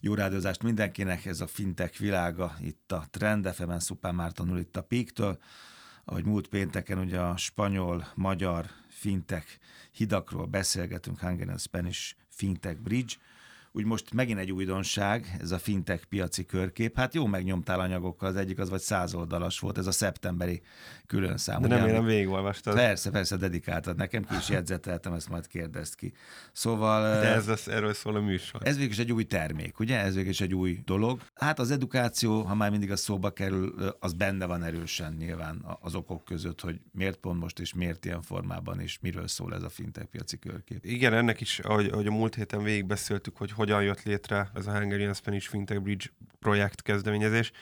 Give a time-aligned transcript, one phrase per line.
[0.00, 4.82] Jó rádiózást mindenkinek, ez a fintech világa, itt a Trend FM-en, Szupán Mártonul itt a
[4.82, 5.38] Píktől.
[6.04, 9.46] Ahogy múlt pénteken ugye a spanyol, magyar fintech
[9.90, 13.14] hidakról beszélgetünk, Hungarian Spanish Fintech Bridge,
[13.78, 16.96] úgy most megint egy újdonság, ez a fintech piaci körkép.
[16.96, 20.62] Hát jó megnyomtál anyagokkal, az egyik az vagy száz oldalas volt, ez a szeptemberi
[21.06, 21.60] külön szám.
[21.62, 22.74] De nem érem végigolvastad.
[22.74, 26.12] Persze, persze, dedikáltad nekem, ki is jegyzeteltem, ezt majd kérdezt ki.
[26.52, 27.20] Szóval...
[27.20, 28.60] De ez az, erről szól a műsor.
[28.64, 29.98] Ez végül is egy új termék, ugye?
[29.98, 31.20] Ez végül is egy új dolog.
[31.34, 35.94] Hát az edukáció, ha már mindig a szóba kerül, az benne van erősen nyilván az
[35.94, 39.68] okok között, hogy miért pont most és miért ilyen formában, és miről szól ez a
[39.68, 40.84] fintech piaci körkép.
[40.84, 44.78] Igen, ennek is, ahogy, ahogy a múlt héten végigbeszéltük, hogy hogyan jött létre ez a
[44.78, 46.06] Hungarian Spanish Fintech Bridge
[46.40, 47.52] projekt kezdeményezés.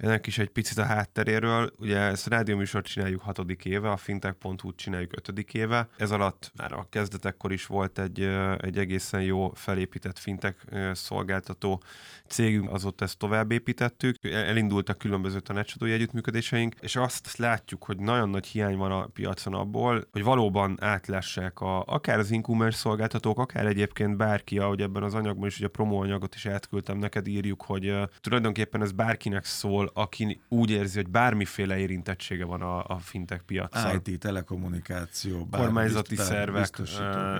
[0.00, 1.72] Ennek is egy picit a hátteréről.
[1.78, 5.88] Ugye ezt rádióműsort csináljuk hatodik éve, a fintech.hu csináljuk ötödik éve.
[5.96, 8.20] Ez alatt már a kezdetekkor is volt egy,
[8.58, 10.56] egy egészen jó felépített fintech
[10.92, 11.82] szolgáltató
[12.26, 14.16] cégünk, azóta ezt tovább építettük.
[14.24, 20.04] Elindultak különböző tanácsadói együttműködéseink, és azt látjuk, hogy nagyon nagy hiány van a piacon abból,
[20.12, 25.48] hogy valóban átlássák a, akár az e-commerce szolgáltatók, akár egyébként bárki, ahogy ebben az anyagban
[25.48, 30.40] is, ugye a promóanyagot is átküldtem neked, írjuk, hogy uh, tulajdonképpen ez bárkinek szól, aki
[30.48, 34.02] úgy érzi, hogy bármiféle érintettsége van a, a fintech piacon.
[34.04, 36.80] IT, telekommunikáció, kormányzati bizt, szervek,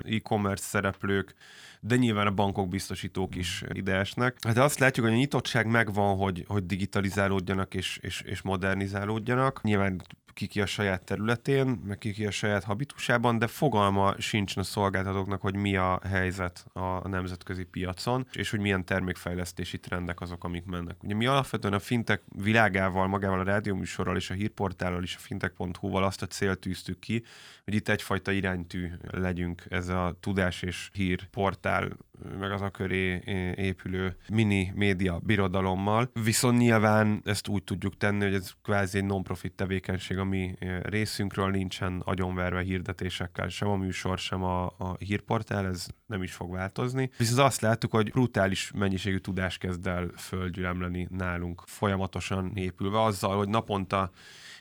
[0.05, 1.35] e-commerce szereplők,
[1.81, 4.37] de nyilván a bankok, biztosítók is ide esnek.
[4.41, 9.63] Hát azt látjuk, hogy a nyitottság megvan, hogy, hogy digitalizálódjanak és, és, és modernizálódjanak.
[9.63, 15.41] Nyilván kiki a saját területén, meg kiki a saját habitusában, de fogalma sincs a szolgáltatóknak,
[15.41, 21.03] hogy mi a helyzet a nemzetközi piacon, és hogy milyen termékfejlesztési trendek azok, amik mennek.
[21.03, 26.05] Ugye mi alapvetően a fintek világával, magával a rádióműsorral és a hírportállal és a fintech.hu-val
[26.05, 27.25] azt a célt tűztük ki,
[27.65, 31.97] hogy itt egyfajta iránytű legyünk ez a tudás és hírportál
[32.39, 33.23] meg az a köré
[33.57, 36.11] épülő mini média birodalommal.
[36.25, 41.51] Viszont nyilván ezt úgy tudjuk tenni, hogy ez kvázi egy non-profit tevékenység a mi részünkről,
[41.51, 47.11] nincsen agyonverve hirdetésekkel, sem a műsor, sem a, a hírportál, ez nem is fog változni.
[47.17, 53.49] Viszont azt láttuk, hogy brutális mennyiségű tudás kezd el földgyülemleni nálunk folyamatosan épülve azzal, hogy
[53.49, 54.11] naponta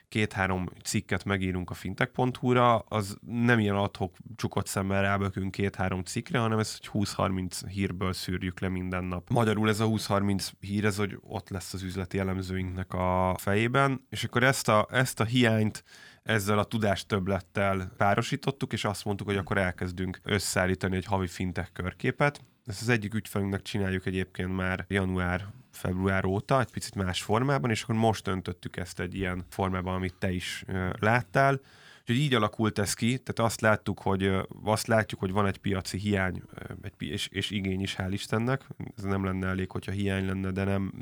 [0.09, 6.59] két-három cikket megírunk a fintech.hu-ra, az nem ilyen adhok csukott szemmel rábökünk két-három cikkre, hanem
[6.59, 9.29] ez, hogy 20-30 hírből szűrjük le minden nap.
[9.29, 14.23] Magyarul ez a 20-30 hír, ez, hogy ott lesz az üzleti elemzőinknek a fejében, és
[14.23, 15.83] akkor ezt a, ezt a hiányt
[16.23, 21.71] ezzel a tudás többlettel párosítottuk, és azt mondtuk, hogy akkor elkezdünk összeállítani egy havi fintech
[21.71, 22.41] körképet.
[22.65, 25.47] Ezt az egyik ügyfelünknek csináljuk egyébként már január
[25.79, 30.15] február óta, egy picit más formában, és akkor most öntöttük ezt egy ilyen formában, amit
[30.19, 30.65] te is
[30.99, 31.59] láttál.
[31.99, 34.31] Úgyhogy így alakult ez ki, tehát azt láttuk, hogy
[34.63, 36.41] azt látjuk, hogy van egy piaci hiány,
[36.81, 38.67] egy, és, és igény is, hál' Istennek.
[38.97, 40.93] Ez nem lenne elég, hogyha hiány lenne, de nem,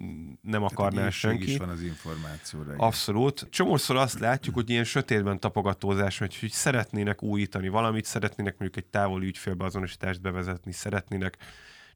[0.41, 1.51] nem akarná senki.
[1.51, 2.73] is van az információra.
[2.77, 3.47] Abszolút.
[3.49, 8.89] Csomószor azt látjuk, hogy ilyen sötétben tapogatózás, hogy, hogy szeretnének újítani valamit, szeretnének mondjuk egy
[8.91, 11.37] távoli ügyfélbeazonosítást bevezetni, szeretnének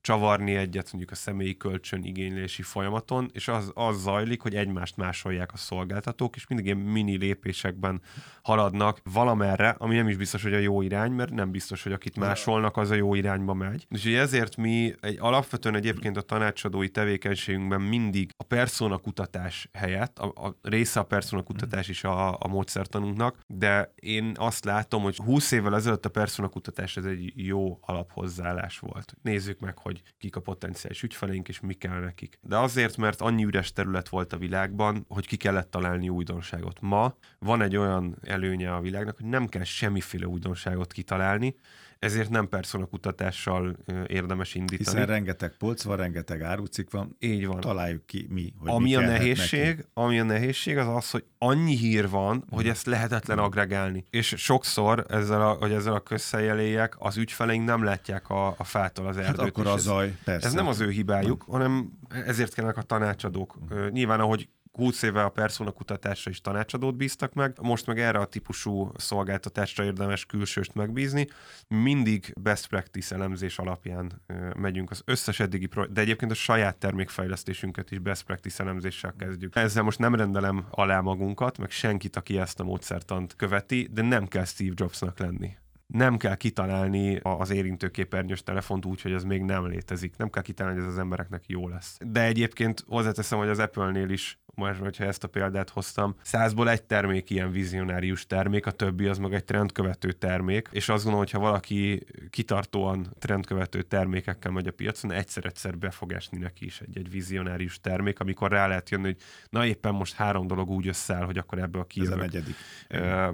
[0.01, 5.53] csavarni egyet mondjuk a személyi kölcsön igénylési folyamaton, és az, az zajlik, hogy egymást másolják
[5.53, 8.01] a szolgáltatók, és mindig ilyen mini lépésekben
[8.41, 12.17] haladnak valamerre, ami nem is biztos, hogy a jó irány, mert nem biztos, hogy akit
[12.17, 13.85] másolnak, az a jó irányba megy.
[13.89, 20.25] És ezért mi egy alapvetően egyébként a tanácsadói tevékenységünkben mindig a persona kutatás helyett, a,
[20.25, 25.51] a része a persona kutatás is a, a módszertanunknak, de én azt látom, hogy 20
[25.51, 29.13] évvel ezelőtt a persona kutatás ez egy jó alaphozzáállás volt.
[29.21, 32.39] Nézzük meg, hogy hogy kik a potenciális ügyfeleink, és mi kell nekik.
[32.41, 36.81] De azért, mert annyi üres terület volt a világban, hogy ki kellett találni újdonságot.
[36.81, 41.55] Ma van egy olyan előnye a világnak, hogy nem kell semmiféle újdonságot kitalálni,
[42.01, 44.89] ezért nem personakutatással érdemes indítani.
[44.89, 47.15] Hiszen rengeteg polc van, rengeteg árucik van.
[47.19, 47.59] Így van.
[47.59, 49.89] Találjuk ki mi, hogy ami mi a nehézség, neki.
[49.93, 54.03] ami a nehézség az az, hogy annyi hír van, hogy ezt lehetetlen agregálni.
[54.09, 59.07] És sokszor ezzel a, hogy ezzel a közszeljeléjek az ügyfeleink nem látják a, a fától
[59.07, 59.39] az hát erdőt.
[59.39, 60.47] Hát akkor a zaj, persze.
[60.47, 61.59] Ez nem az ő hibájuk, nem.
[61.59, 61.91] hanem
[62.25, 63.57] ezért kellene a tanácsadók.
[63.89, 68.25] Nyilván, ahogy 20 éve a persona kutatásra is tanácsadót bíztak meg, most meg erre a
[68.25, 71.27] típusú szolgáltatásra érdemes külsőst megbízni.
[71.67, 74.21] Mindig best practice elemzés alapján
[74.55, 79.55] megyünk az összes eddigi, pro- de egyébként a saját termékfejlesztésünket is best practice elemzéssel kezdjük.
[79.55, 84.27] Ezzel most nem rendelem alá magunkat, meg senkit, aki ezt a módszertant követi, de nem
[84.27, 85.59] kell Steve Jobsnak lenni
[85.91, 90.17] nem kell kitalálni az érintőképernyős telefont úgy, hogy ez még nem létezik.
[90.17, 91.97] Nem kell kitalálni, hogy ez az embereknek jó lesz.
[92.05, 96.83] De egyébként hozzáteszem, hogy az Apple-nél is most, hogyha ezt a példát hoztam, százból egy
[96.83, 101.31] termék ilyen vizionárius termék, a többi az meg egy trendkövető termék, és azt gondolom, hogy
[101.31, 106.97] ha valaki kitartóan trendkövető termékekkel megy a piacon, egyszer-egyszer be fog esni neki is egy,
[106.97, 109.17] egy vizionárius termék, amikor rá lehet jönni, hogy
[109.49, 112.13] na éppen most három dolog úgy összeáll, hogy akkor ebből kijövök.
[112.13, 112.55] Ez a negyedik.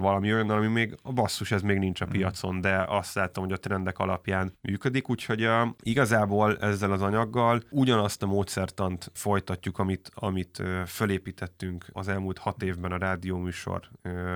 [0.00, 2.10] valami olyan, ami még a basszus, ez még nincs a mm.
[2.10, 7.62] piacon, de azt láttam, hogy a trendek alapján működik, úgyhogy uh, igazából ezzel az anyaggal
[7.70, 10.84] ugyanazt a módszertant folytatjuk, amit, amit uh,
[11.18, 13.88] fölépítettünk az elmúlt hat évben a rádióműsor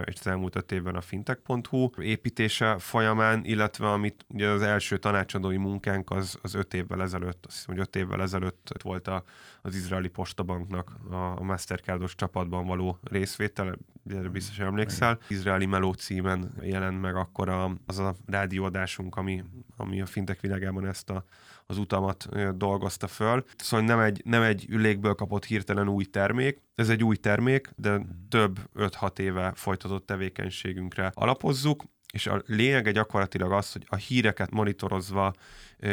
[0.05, 5.57] és az elmúlt öt évben a fintech.hu építése folyamán, illetve amit ugye az első tanácsadói
[5.57, 9.25] munkánk az, az öt évvel ezelőtt, azt hiszem, hogy öt évvel ezelőtt volt a,
[9.63, 13.79] az izraeli postabanknak a, a Mastercardos csapatban való részvétel,
[14.33, 15.19] biztos emlékszel.
[15.29, 19.45] Izraeli Meló címen jelent meg akkor a, az a rádióadásunk, ami,
[19.77, 21.25] ami a fintek világában ezt a,
[21.67, 23.45] az utamat dolgozta föl.
[23.57, 28.01] Szóval nem egy, nem egy ülékből kapott hirtelen új termék, ez egy új termék, de
[28.29, 35.33] több 5-6 éve folytatott tevékenységünkre alapozzuk, és a lényege gyakorlatilag az, hogy a híreket monitorozva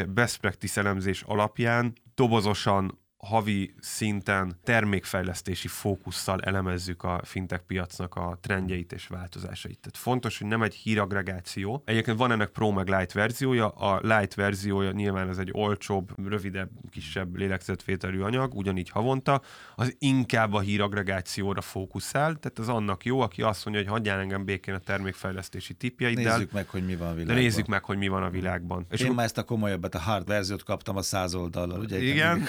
[0.08, 8.94] best practice elemzés alapján dobozosan havi szinten termékfejlesztési fókusszal elemezzük a fintech piacnak a trendjeit
[8.94, 9.80] és változásait.
[9.80, 11.82] Tehát fontos, hogy nem egy híragregáció.
[11.86, 13.68] Egyébként van ennek Pro meg Lite verziója.
[13.70, 19.42] A Lite verziója nyilván ez egy olcsóbb, rövidebb, kisebb lélegzetvételű anyag, ugyanígy havonta.
[19.76, 24.46] Az inkább a híragregációra fókuszál, tehát az annak jó, aki azt mondja, hogy hagyjál engem
[24.46, 26.38] békén a termékfejlesztési tipjeiddel.
[26.38, 27.36] Nézzük meg, hogy mi van a világban.
[27.36, 28.86] De nézzük meg, hogy mi van a világban.
[28.90, 32.02] És Én már ezt a komolyabbat, a hard verziót kaptam a száz oldallal, ugye?
[32.02, 32.44] Igen.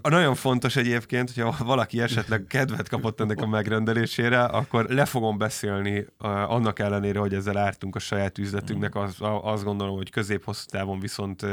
[0.00, 5.38] A nagyon fontos egyébként, hogyha valaki esetleg kedvet kapott ennek a megrendelésére, akkor le fogom
[5.38, 6.06] beszélni
[6.46, 11.46] annak ellenére, hogy ezzel ártunk a saját üzletünknek, az, azt gondolom, hogy közép-hosszú távon viszont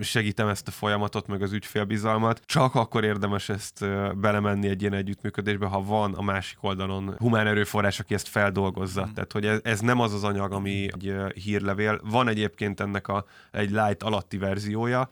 [0.00, 2.40] segítem ezt a folyamatot, meg az ügyfélbizalmat.
[2.44, 3.84] Csak akkor érdemes ezt
[4.16, 9.06] belemenni egy ilyen együttműködésbe, ha van a másik oldalon humán erőforrás, aki ezt feldolgozza.
[9.06, 9.12] Mm.
[9.12, 12.00] Tehát, hogy ez, ez nem az az anyag, ami egy hírlevél.
[12.04, 15.10] Van egyébként ennek a, egy light alatti verziója,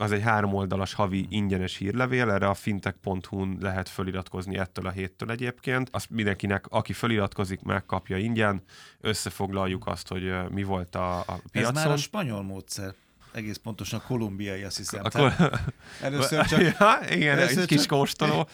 [0.00, 5.30] az egy három oldalas havi ingyenes hírlevél, erre a fintech.hu-n lehet feliratkozni ettől a héttől
[5.30, 5.88] egyébként.
[5.92, 8.62] Azt mindenkinek, aki feliratkozik, megkapja ingyen.
[9.00, 11.76] Összefoglaljuk azt, hogy mi volt a, a piacon.
[11.76, 12.94] Ez már a spanyol módszer
[13.38, 15.00] egész pontosan kolumbiai, azt hiszem.
[15.04, 15.32] Akkor...
[16.00, 16.60] Először csak...
[16.78, 17.98] ja, igen, először egy kis csak...
[17.98, 18.48] kóstoló,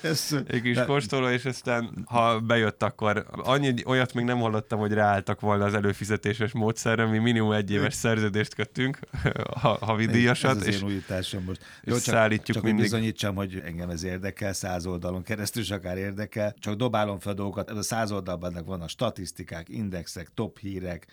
[0.47, 0.85] egy kis de...
[0.85, 5.75] kóstoló, és aztán ha bejött, akkor annyi, olyat még nem hallottam, hogy ráálltak volna az
[5.75, 8.99] előfizetéses módszerre, mi minimum egy éves szerződést köttünk,
[9.61, 10.51] ha, havi díjasat.
[10.51, 11.65] Ez az és, én újításom most.
[11.83, 12.83] Jó, csak, szállítjuk csak mindig.
[12.83, 17.71] bizonyítsam, hogy engem ez érdekel, száz oldalon keresztül is akár érdekel, csak dobálom fel dolgokat,
[17.71, 21.07] ez a száz oldalban vannak statisztikák, indexek, top hírek,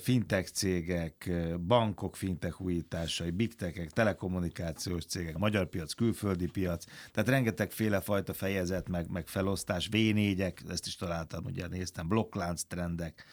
[0.00, 1.30] fintech cégek,
[1.66, 2.56] bankok fintech
[2.94, 9.10] újításai, big techek, telekommunikációs cégek, magyar piac, külföldi piac, tehát rengeteg féle fajta fejezet, meg,
[9.10, 13.24] meg felosztás, V4-ek, ezt is találtam, ugye néztem, blokklánc trendek,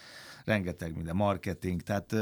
[0.45, 2.13] rengeteg minden, marketing, tehát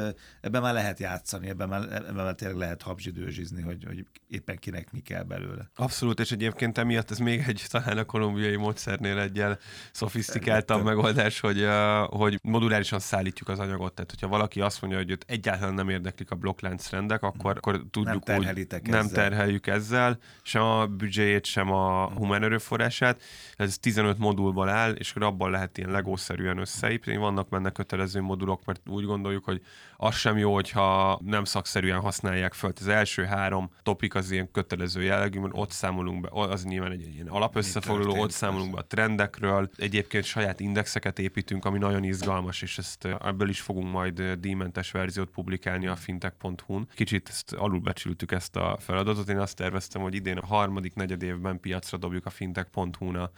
[0.42, 4.92] ebben már lehet játszani, ebben már, ebben már tényleg lehet habzsidőzsizni, hogy, hogy éppen kinek
[4.92, 5.69] mi kell belőle.
[5.75, 9.60] Abszolút, és egyébként emiatt ez még egy talán a kolumbiai módszernél egyel
[9.92, 11.68] szofisztikáltabb megoldás, hogy,
[12.06, 16.31] hogy modulárisan szállítjuk az anyagot, tehát hogyha valaki azt mondja, hogy őt egyáltalán nem érdeklik
[16.31, 18.81] a blokklánc rendek, akkor, akkor tudjuk nem úgy, ezzel.
[18.81, 23.22] nem terheljük ezzel, sem a büdzséjét, sem a humán erőforrását.
[23.56, 27.18] Ez 15 modulból áll, és abban lehet ilyen legószerűen összeépíteni.
[27.18, 29.62] Vannak benne kötelező kötelező modulok, mert úgy gondoljuk, hogy
[29.98, 32.72] az sem jó, hogyha nem szakszerűen használják föl.
[32.80, 37.02] Az első három topik az ilyen kötelező jellegű, mert ott számolunk be, az nyilván egy,
[37.02, 39.70] egy ilyen alapösszefoglaló, ott számolunk be a trendekről.
[39.78, 45.30] Egyébként saját indexeket építünk, ami nagyon izgalmas, és ezt ebből is fogunk majd díjmentes verziót
[45.30, 46.88] publikálni a fintech.hu-n.
[46.96, 49.30] Kicsit ezt alulbecsültük ezt a feladatot.
[49.30, 53.32] Én azt terveztem, hogy idén a harmadik negyed évben piacra dobjuk a fintech.hu-n a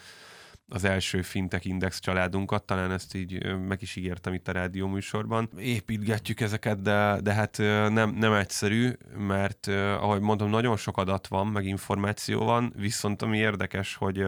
[0.73, 5.49] az első fintech index családunkat, talán ezt így meg is ígértem itt a rádió műsorban.
[5.57, 7.57] Építgetjük ezeket, de, de hát
[7.89, 13.37] nem, nem egyszerű, mert ahogy mondom, nagyon sok adat van, meg információ van, viszont ami
[13.37, 14.25] érdekes, hogy,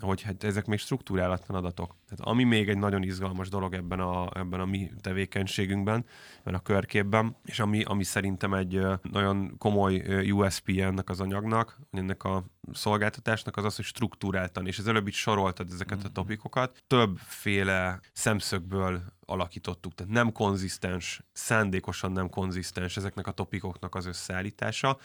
[0.00, 1.96] hogy hát ezek még struktúrálatlan adatok.
[2.08, 6.04] Tehát ami még egy nagyon izgalmas dolog ebben a, ebben a mi tevékenységünkben,
[6.40, 12.24] ebben a körképben, és ami, ami szerintem egy nagyon komoly USP ennek az anyagnak, ennek
[12.24, 16.12] a szolgáltatásnak az az, hogy struktúráltan, és az előbb is soroltad ezeket a mhm.
[16.12, 24.98] topikokat, többféle szemszögből alakítottuk, tehát nem konzisztens, szándékosan nem konzisztens ezeknek a topikoknak az összeállítása,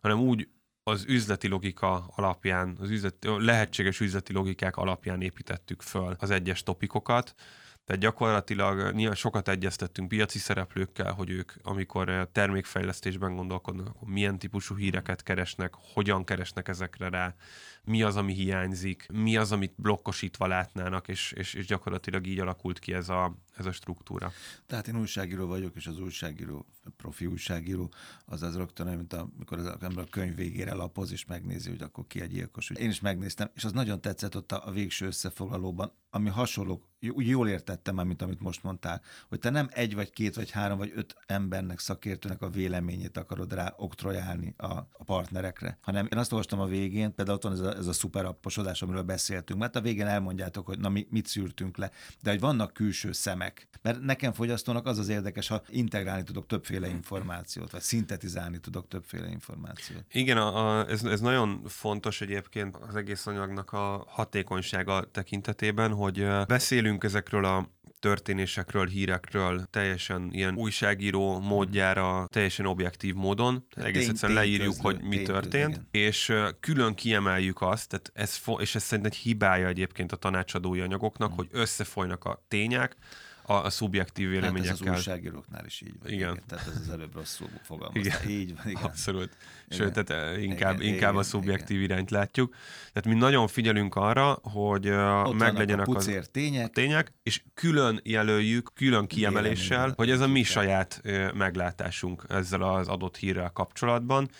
[0.00, 0.48] hanem úgy
[0.82, 7.34] az üzleti logika alapján, az üzleti, lehetséges üzleti logikák alapján építettük föl az egyes topikokat,
[7.84, 14.76] Tehát gyakorlatilag nyilván sokat egyeztettünk piaci szereplőkkel, hogy ők, amikor termékfejlesztésben gondolkodnak, akkor milyen típusú
[14.76, 17.34] híreket keresnek, hogyan keresnek ezekre rá,
[17.84, 22.78] mi az, ami hiányzik, mi az, amit blokkosítva látnának, és, és, és gyakorlatilag így alakult
[22.78, 24.32] ki ez a, ez a struktúra.
[24.66, 26.66] Tehát én újságíró vagyok, és az újságíró,
[26.96, 27.92] profi újságíró,
[28.24, 32.06] az az rögtön, mint amikor az ember a könyv végére lapoz, és megnézi, hogy akkor
[32.06, 32.70] ki a gyilkos.
[32.70, 37.48] Én is megnéztem, és az nagyon tetszett ott a végső összefoglalóban, ami hasonló, úgy jól
[37.48, 40.92] értettem már, mint amit most mondtál, hogy te nem egy, vagy két, vagy három, vagy
[40.94, 46.60] öt embernek, szakértőnek a véleményét akarod rá oktrojálni a, a partnerekre, hanem én azt olvastam
[46.60, 50.06] a végén, például ott van ez a, ez a szuperapposodás, amiről beszéltünk, mert a végén
[50.06, 51.90] elmondjátok, hogy na mi, mit szűrtünk le,
[52.22, 53.41] de hogy vannak külső szemek.
[53.82, 59.28] Mert nekem fogyasztónak az az érdekes, ha integrálni tudok többféle információt, vagy szintetizálni tudok többféle
[59.28, 60.04] információt.
[60.12, 66.26] Igen, a, a, ez, ez nagyon fontos egyébként az egész anyagnak a hatékonysága tekintetében, hogy
[66.46, 67.70] beszélünk ezekről a
[68.02, 73.66] történésekről, hírekről teljesen ilyen újságíró módjára, teljesen objektív módon.
[73.74, 79.06] Egész egyszerűen leírjuk, hogy mi történt, és külön kiemeljük azt, tehát ez, és ez szerint
[79.06, 81.36] egy hibája egyébként a tanácsadói anyagoknak, hmm.
[81.36, 82.96] hogy összefolynak a tények,
[83.42, 84.76] a, a szubjektív véleményekkel.
[84.76, 86.12] Hát ez az újságíróknál is így van.
[86.12, 86.30] Igen.
[86.30, 86.42] igen.
[86.46, 88.00] Tehát ez az előbb rosszul fogalmazta.
[88.00, 88.40] Igen.
[88.40, 88.82] Így van, igen.
[88.82, 89.36] Abszolút.
[89.66, 89.78] Igen.
[89.78, 91.90] Sőt, tehát eh, inkább, igen, inkább igen, a szubjektív igen.
[91.90, 92.54] irányt látjuk.
[92.92, 96.66] Tehát mi nagyon figyelünk arra, hogy uh, meglegyenek a az tények.
[96.66, 102.62] A tények, és külön jelöljük, külön kiemeléssel, hogy ez a mi saját uh, meglátásunk ezzel
[102.62, 104.30] az adott hírrel kapcsolatban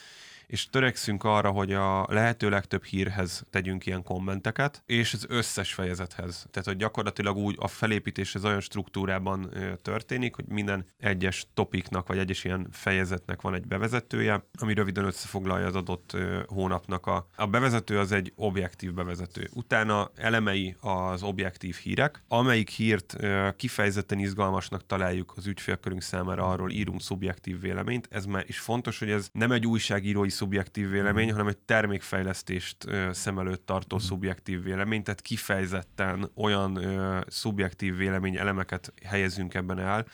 [0.53, 6.47] és törekszünk arra, hogy a lehető legtöbb hírhez tegyünk ilyen kommenteket, és az összes fejezethez.
[6.51, 9.51] Tehát, hogy gyakorlatilag úgy a felépítés az olyan struktúrában
[9.83, 15.67] történik, hogy minden egyes topiknak, vagy egyes ilyen fejezetnek van egy bevezetője, ami röviden összefoglalja
[15.67, 16.17] az adott
[16.47, 17.29] hónapnak a...
[17.37, 19.49] A bevezető az egy objektív bevezető.
[19.53, 23.17] Utána elemei az objektív hírek, amelyik hírt
[23.57, 28.09] kifejezetten izgalmasnak találjuk az ügyfélkörünk számára, arról írunk szubjektív véleményt.
[28.11, 31.31] Ez már is fontos, hogy ez nem egy újságírói szubjektív vélemény, mm.
[31.31, 32.77] hanem egy termékfejlesztést
[33.11, 33.99] szem előtt tartó mm.
[33.99, 36.79] szubjektív vélemény, tehát kifejezetten olyan
[37.27, 40.07] szubjektív vélemény elemeket helyezünk ebben el,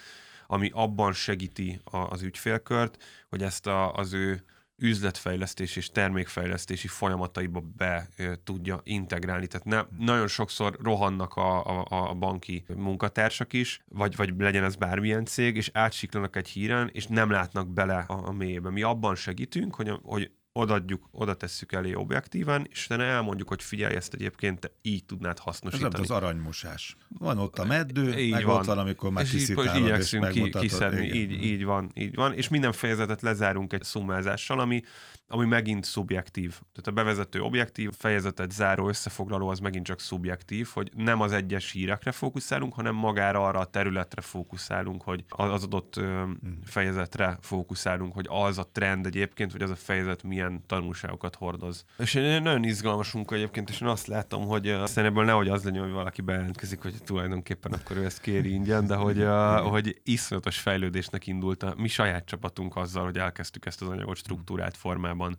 [0.47, 4.45] ami abban segíti az ügyfélkört, hogy ezt a, az ő
[4.79, 8.09] üzletfejlesztés és termékfejlesztési folyamataiba be
[8.45, 9.47] tudja integrálni.
[9.47, 14.77] Tehát ne, nagyon sokszor rohannak a, a, a banki munkatársak is, vagy, vagy legyen ez
[14.77, 18.71] bármilyen cég, és átsiklanak egy híren, és nem látnak bele a, a mélyébe.
[18.71, 23.95] Mi abban segítünk, hogy, hogy odaadjuk, oda tesszük elé objektíven, és utána elmondjuk, hogy figyelj,
[23.95, 25.95] ezt egyébként te így tudnád hasznosítani.
[25.95, 26.97] Ez az aranymosás.
[27.19, 28.57] Van ott a meddő, így meg van.
[28.57, 31.07] ott van, amikor már és és igyekszünk ki, kiszedni.
[31.07, 32.33] Így, így van, így van.
[32.33, 34.83] És minden fejezetet lezárunk egy szumázással, ami
[35.31, 36.51] ami megint szubjektív.
[36.51, 41.71] Tehát a bevezető objektív, fejezetet záró összefoglaló az megint csak szubjektív, hogy nem az egyes
[41.73, 46.39] hírekre fókuszálunk, hanem magára arra a területre fókuszálunk, hogy az adott hmm.
[46.65, 51.85] fejezetre fókuszálunk, hogy az a trend egyébként, hogy az a fejezet milyen tanulságokat hordoz.
[51.99, 55.83] És nagyon izgalmas munka egyébként, és én azt látom, hogy aztán ebből nehogy az legyen,
[55.83, 59.25] hogy valaki bejelentkezik, hogy tulajdonképpen akkor ő ezt kéri ingyen, de hogy,
[59.73, 64.77] hogy iszonyatos fejlődésnek indult a mi saját csapatunk azzal, hogy elkezdtük ezt az anyagot struktúrát
[64.77, 65.37] formában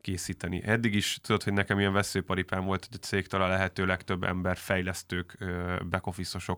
[0.00, 0.62] készíteni.
[0.64, 4.56] Eddig is tudod, hogy nekem ilyen veszőparipám volt, hogy a cégtől a lehető legtöbb ember,
[4.56, 5.38] fejlesztők,
[5.90, 6.56] backoffice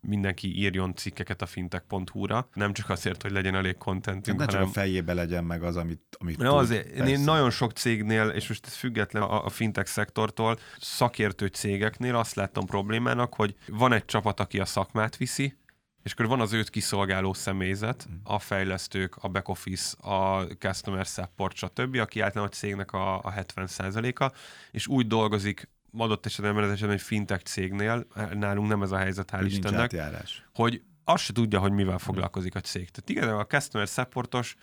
[0.00, 4.62] mindenki írjon cikkeket a fintech.hu-ra, nem csak azért, hogy legyen elég contentünk, nem hanem...
[4.62, 8.48] csak a fejébe legyen meg az, amit, amit tud, azért, én nagyon sok cégnél, és
[8.48, 14.04] most ez független a, a fintech szektortól, szakértő cégeknél azt láttam problémának, hogy van egy
[14.04, 15.58] csapat, aki a szakmát viszi,
[16.02, 18.14] és akkor van az őt kiszolgáló személyzet, mm.
[18.24, 23.32] a fejlesztők, a back office, a customer support, stb., aki általában a cégnek a, a
[23.32, 24.32] 70%-a,
[24.70, 29.30] és úgy dolgozik adott esetben, mert esetben egy fintech cégnél, nálunk nem ez a helyzet,
[29.32, 29.92] hál' Istennek,
[30.54, 32.90] hogy azt se tudja, hogy mivel foglalkozik a cég.
[32.90, 34.56] Tehát igen, a customer supportos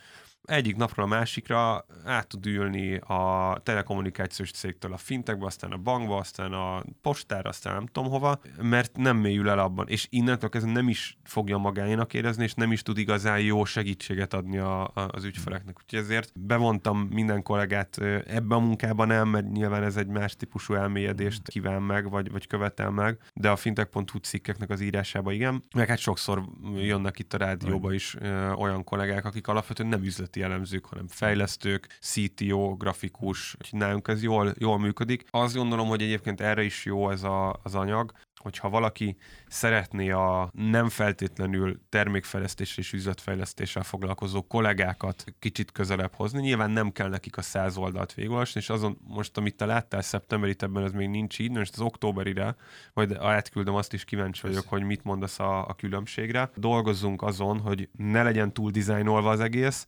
[0.48, 6.18] egyik napról a másikra át tud ülni a telekommunikációs cégtől a fintekbe, aztán a bankba,
[6.18, 10.72] aztán a postára, aztán nem tudom hova, mert nem mélyül el abban, és innentől kezdve
[10.72, 14.92] nem is fogja magáénak érezni, és nem is tud igazán jó segítséget adni a, a,
[14.94, 15.78] az ügyfeleknek.
[15.84, 20.74] Úgyhogy ezért bevontam minden kollégát ebbe a munkába nem, mert nyilván ez egy más típusú
[20.74, 25.64] elmélyedést kíván meg, vagy, vagy követel meg, de a fintech.hu cikkeknek az írásába igen.
[25.76, 26.44] Meg hát sokszor
[26.76, 31.08] jönnek itt a rádióba is ö, olyan kollégák, akik alapvetően nem üzleti üzleti elemzők, hanem
[31.08, 35.26] fejlesztők, CTO, grafikus, nálunk ez jól, jól működik.
[35.30, 38.12] Azt gondolom, hogy egyébként erre is jó ez a, az anyag,
[38.48, 39.18] hogyha valaki
[39.48, 47.10] szeretné a nem feltétlenül termékfejlesztés és üzletfejlesztéssel foglalkozó kollégákat kicsit közelebb hozni, nyilván nem kell
[47.10, 51.10] nekik a száz oldalt végolvasni, és azon most, amit te láttál szeptemberit, ebben ez még
[51.10, 52.56] nincs így, most az októberire,
[52.94, 56.50] majd átküldöm, azt is kíváncsi vagyok, hogy mit mondasz a, a különbségre.
[56.56, 59.88] Dolgozzunk azon, hogy ne legyen túl dizájnolva az egész,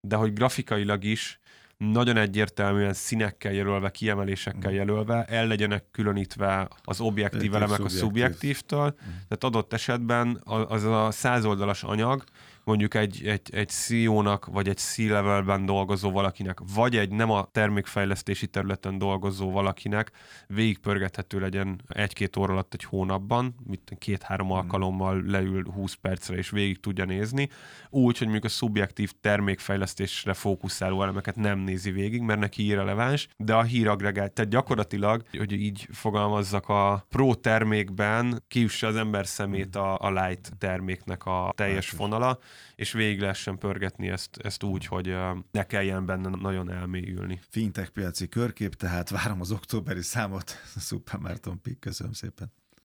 [0.00, 1.40] de hogy grafikailag is
[1.76, 4.74] nagyon egyértelműen színekkel jelölve, kiemelésekkel mm.
[4.74, 8.84] jelölve, el legyenek különítve az objektív elemek a szubjektívtől.
[8.84, 9.06] Mm.
[9.06, 12.24] Tehát adott esetben az a százoldalas anyag
[12.70, 18.46] mondjuk egy, egy, egy CEO-nak, vagy egy C-levelben dolgozó valakinek, vagy egy nem a termékfejlesztési
[18.46, 20.10] területen dolgozó valakinek
[20.46, 24.56] végigpörgethető legyen egy-két óra alatt egy hónapban, mit két-három hmm.
[24.56, 27.48] alkalommal leül 20 percre és végig tudja nézni,
[27.88, 33.54] úgy, hogy mondjuk a szubjektív termékfejlesztésre fókuszáló elemeket nem nézi végig, mert neki irreleváns, de
[33.54, 39.98] a híragregált, tehát gyakorlatilag, hogy így fogalmazzak, a pro termékben kiüsse az ember szemét a,
[39.98, 42.38] a light terméknek a teljes fonala,
[42.76, 45.16] és végig lehessen pörgetni ezt, ezt úgy, hogy
[45.50, 47.40] ne kelljen benne nagyon elmélyülni.
[47.48, 50.56] Fintech piaci körkép, tehát várom az októberi számot.
[50.88, 52.52] Super Márton Pik, köszönöm szépen.